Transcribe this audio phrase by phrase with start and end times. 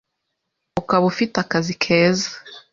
[0.81, 2.31] Ukaba ufite akazi keza